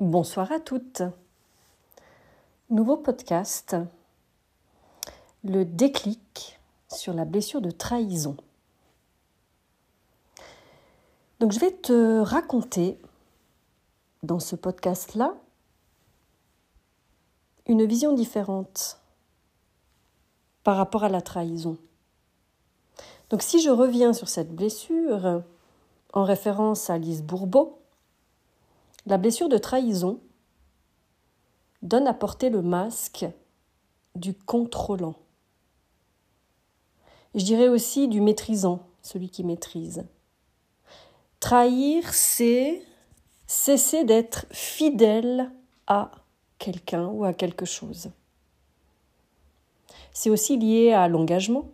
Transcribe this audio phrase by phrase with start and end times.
[0.00, 1.02] Bonsoir à toutes.
[2.70, 3.76] Nouveau podcast.
[5.44, 6.58] Le déclic
[6.90, 8.34] sur la blessure de trahison.
[11.38, 12.98] Donc je vais te raconter
[14.22, 15.34] dans ce podcast-là
[17.66, 19.02] une vision différente
[20.64, 21.76] par rapport à la trahison.
[23.28, 25.42] Donc si je reviens sur cette blessure
[26.14, 27.79] en référence à Lise Bourbeau,
[29.10, 30.20] la blessure de trahison
[31.82, 33.26] donne à porter le masque
[34.14, 35.16] du contrôlant.
[37.34, 40.06] Je dirais aussi du maîtrisant, celui qui maîtrise.
[41.40, 42.84] Trahir, c'est
[43.48, 45.50] cesser d'être fidèle
[45.88, 46.12] à
[46.58, 48.12] quelqu'un ou à quelque chose.
[50.12, 51.64] C'est aussi lié à l'engagement,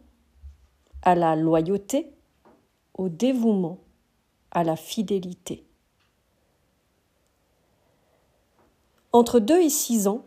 [1.02, 2.14] à la loyauté,
[2.94, 3.76] au dévouement,
[4.52, 5.65] à la fidélité.
[9.16, 10.26] Entre 2 et 6 ans,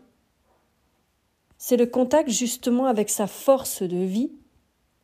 [1.58, 4.32] c'est le contact justement avec sa force de vie,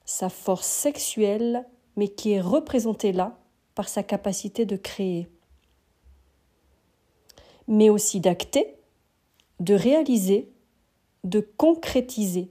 [0.04, 3.38] sa force sexuelle, mais qui est représentée là
[3.76, 5.28] par sa capacité de créer,
[7.68, 8.74] mais aussi d'acter,
[9.60, 10.50] de réaliser,
[11.22, 12.50] de concrétiser.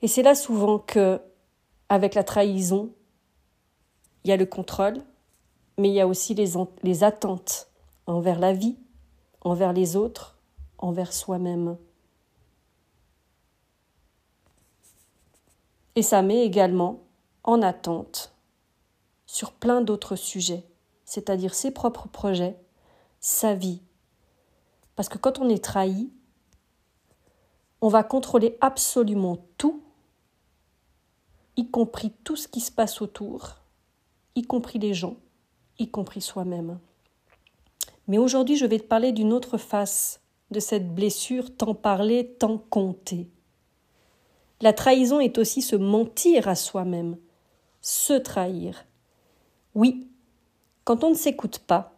[0.00, 1.20] Et c'est là souvent que,
[1.90, 2.90] avec la trahison,
[4.24, 4.96] il y a le contrôle,
[5.76, 6.52] mais il y a aussi les,
[6.82, 7.68] les attentes
[8.06, 8.78] envers la vie,
[9.44, 10.38] envers les autres,
[10.78, 11.76] envers soi-même.
[15.96, 17.04] Et ça met également
[17.44, 18.34] en attente
[19.26, 20.64] sur plein d'autres sujets,
[21.04, 22.58] c'est-à-dire ses propres projets,
[23.20, 23.80] sa vie.
[24.96, 26.10] Parce que quand on est trahi,
[27.80, 29.82] on va contrôler absolument tout,
[31.56, 33.56] y compris tout ce qui se passe autour,
[34.34, 35.16] y compris les gens,
[35.78, 36.80] y compris soi-même.
[38.06, 40.20] Mais aujourd'hui, je vais te parler d'une autre face
[40.50, 43.28] de cette blessure tant parlée, tant comptée.
[44.60, 47.16] La trahison est aussi se mentir à soi-même,
[47.80, 48.84] se trahir.
[49.74, 50.08] Oui,
[50.84, 51.92] quand on ne s'écoute pas,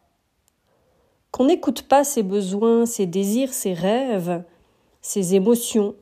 [1.31, 4.43] qu'on n'écoute pas ses besoins, ses désirs, ses rêves,
[5.03, 5.95] ses émotions,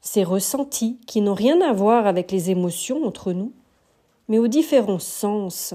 [0.00, 3.52] ses ressentis qui n'ont rien à voir avec les émotions entre nous,
[4.28, 5.74] mais aux différents sens,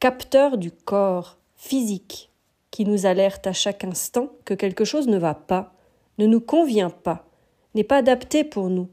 [0.00, 2.30] capteurs du corps, physique
[2.70, 5.72] qui nous alerte à chaque instant que quelque chose ne va pas,
[6.18, 7.26] ne nous convient pas,
[7.74, 8.88] n'est pas adapté pour nous.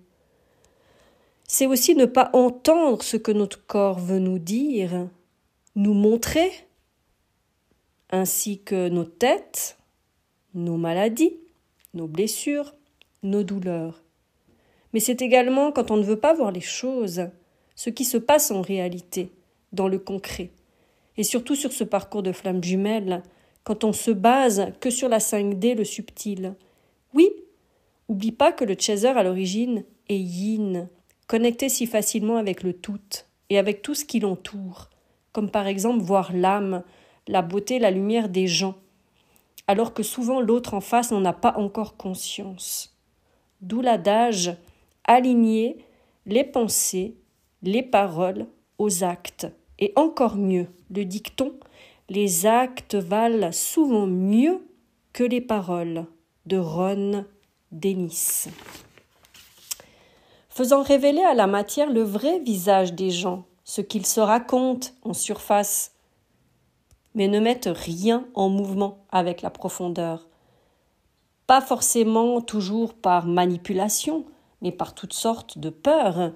[1.48, 5.10] C'est aussi ne pas entendre ce que notre corps veut nous dire,
[5.76, 6.50] nous montrer,
[8.10, 9.78] ainsi que nos têtes,
[10.54, 11.38] nos maladies,
[11.94, 12.74] nos blessures,
[13.22, 14.02] nos douleurs.
[14.94, 17.28] Mais c'est également quand on ne veut pas voir les choses,
[17.76, 19.30] ce qui se passe en réalité,
[19.74, 20.52] dans le concret,
[21.18, 23.24] et surtout sur ce parcours de flammes jumelles,
[23.64, 26.56] quand on se base que sur la 5D, le subtil.
[27.14, 27.30] Oui,
[28.08, 30.90] oublie pas que le chaser à l'origine est yin,
[31.28, 33.00] connecté si facilement avec le tout
[33.50, 34.90] et avec tout ce qui l'entoure,
[35.32, 36.84] comme par exemple voir l'âme,
[37.28, 38.76] la beauté, la lumière des gens,
[39.68, 42.98] alors que souvent l'autre en face n'en a pas encore conscience.
[43.62, 44.56] D'où l'adage
[45.04, 45.78] aligner
[46.26, 47.16] les pensées,
[47.62, 48.48] les paroles
[48.80, 49.48] aux actes
[49.82, 51.54] et encore mieux, le dicton
[52.08, 54.66] Les actes valent souvent mieux
[55.12, 56.06] que les paroles
[56.46, 57.26] de Ron
[57.72, 58.48] Dennis.
[60.50, 65.14] Faisant révéler à la matière le vrai visage des gens, ce qu'ils se racontent en
[65.14, 65.94] surface,
[67.16, 70.28] mais ne mettent rien en mouvement avec la profondeur.
[71.48, 74.26] Pas forcément toujours par manipulation,
[74.62, 76.32] mais par toutes sortes de peurs,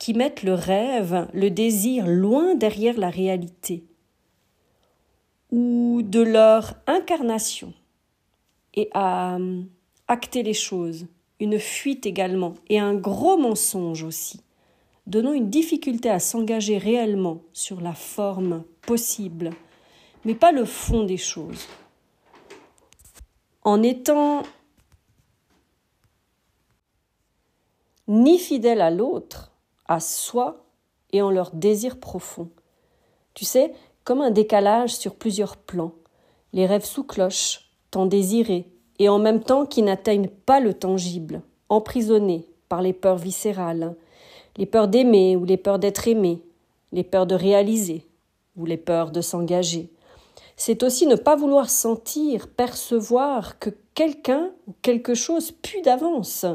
[0.00, 3.84] qui mettent le rêve, le désir loin derrière la réalité,
[5.52, 7.74] ou de leur incarnation,
[8.74, 9.62] et à euh,
[10.08, 11.06] acter les choses,
[11.38, 14.40] une fuite également, et un gros mensonge aussi,
[15.06, 19.50] donnant une difficulté à s'engager réellement sur la forme possible,
[20.24, 21.68] mais pas le fond des choses.
[23.64, 24.44] En étant
[28.08, 29.49] ni fidèle à l'autre,
[29.90, 30.64] à soi
[31.12, 32.48] et en leur désir profond.
[33.34, 35.92] Tu sais, comme un décalage sur plusieurs plans,
[36.52, 38.68] les rêves sous cloche, tant désirés,
[39.00, 43.96] et en même temps qui n'atteignent pas le tangible, emprisonnés par les peurs viscérales,
[44.56, 46.40] les peurs d'aimer ou les peurs d'être aimé,
[46.92, 48.06] les peurs de réaliser
[48.56, 49.90] ou les peurs de s'engager.
[50.56, 56.46] C'est aussi ne pas vouloir sentir, percevoir que quelqu'un ou quelque chose pue d'avance,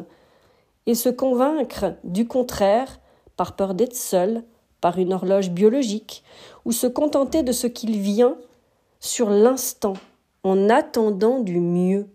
[0.86, 3.00] et se convaincre du contraire
[3.38, 4.44] par peur d'être seul,
[4.82, 6.24] par une horloge biologique,
[6.64, 8.38] ou se contenter de ce qu'il vient,
[9.00, 9.94] sur l'instant,
[10.44, 12.08] en attendant du mieux.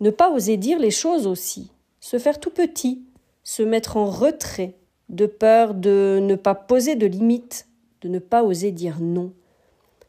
[0.00, 1.70] Ne pas oser dire les choses aussi,
[2.00, 3.02] se faire tout petit,
[3.42, 4.74] se mettre en retrait,
[5.08, 7.68] de peur de ne pas poser de limites,
[8.00, 9.32] de ne pas oser dire non.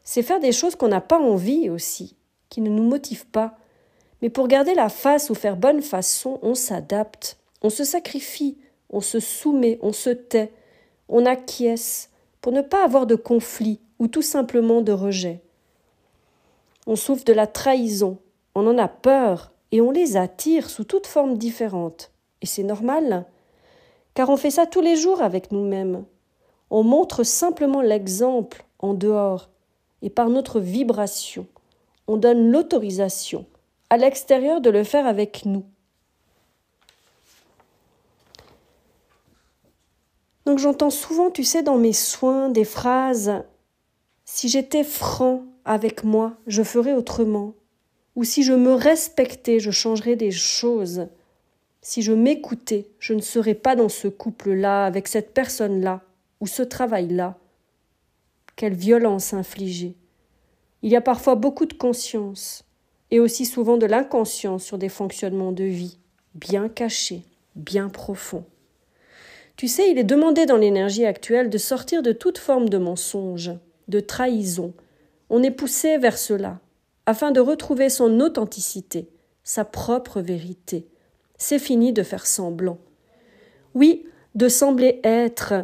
[0.02, 2.16] C'est faire des choses qu'on n'a pas envie aussi,
[2.48, 3.56] qui ne nous motivent pas.
[4.22, 8.56] Mais pour garder la face ou faire bonne façon, on s'adapte, on se sacrifie,
[8.90, 10.52] on se soumet, on se tait,
[11.08, 12.10] on acquiesce,
[12.40, 15.42] pour ne pas avoir de conflit ou tout simplement de rejet.
[16.86, 18.18] On souffre de la trahison,
[18.54, 22.12] on en a peur, et on les attire sous toutes formes différentes.
[22.42, 23.26] Et c'est normal,
[24.14, 26.04] car on fait ça tous les jours avec nous-mêmes.
[26.70, 29.50] On montre simplement l'exemple en dehors,
[30.02, 31.46] et par notre vibration,
[32.06, 33.46] on donne l'autorisation
[33.90, 35.64] à l'extérieur de le faire avec nous.
[40.56, 43.44] Donc j'entends souvent, tu sais, dans mes soins, des phrases
[44.24, 47.52] Si j'étais franc avec moi, je ferais autrement.
[48.14, 51.08] Ou si je me respectais, je changerais des choses.
[51.82, 56.00] Si je m'écoutais, je ne serais pas dans ce couple-là, avec cette personne-là,
[56.40, 57.36] ou ce travail-là.
[58.56, 59.94] Quelle violence infligée.
[60.80, 62.64] Il y a parfois beaucoup de conscience,
[63.10, 65.98] et aussi souvent de l'inconscience sur des fonctionnements de vie,
[66.34, 67.24] bien cachés,
[67.56, 68.46] bien profonds.
[69.56, 73.52] Tu sais, il est demandé dans l'énergie actuelle de sortir de toute forme de mensonge,
[73.88, 74.74] de trahison.
[75.30, 76.60] On est poussé vers cela,
[77.06, 79.08] afin de retrouver son authenticité,
[79.44, 80.86] sa propre vérité.
[81.38, 82.76] C'est fini de faire semblant.
[83.74, 85.54] Oui, de sembler être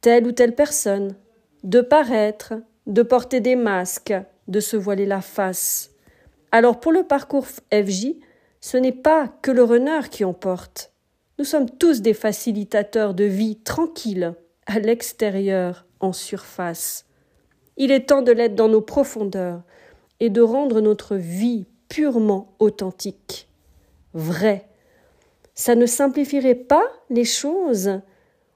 [0.00, 1.14] telle ou telle personne,
[1.62, 2.54] de paraître,
[2.88, 4.14] de porter des masques,
[4.48, 5.92] de se voiler la face.
[6.50, 8.14] Alors pour le parcours FJ,
[8.60, 10.92] ce n'est pas que le runner qui emporte,
[11.38, 14.34] nous sommes tous des facilitateurs de vie tranquille,
[14.66, 17.04] à l'extérieur, en surface.
[17.76, 19.62] Il est temps de l'être dans nos profondeurs
[20.18, 23.48] et de rendre notre vie purement authentique,
[24.14, 24.66] vraie.
[25.54, 28.00] Ça ne simplifierait pas les choses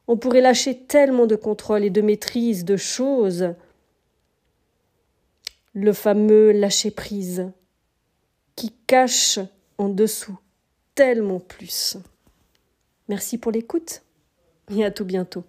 [0.08, 3.54] On pourrait lâcher tellement de contrôle et de maîtrise de choses.
[5.72, 7.52] Le fameux lâcher prise
[8.56, 9.38] qui cache
[9.78, 10.38] en dessous
[10.94, 11.96] tellement plus.
[13.10, 14.04] Merci pour l'écoute
[14.72, 15.42] et à tout bientôt.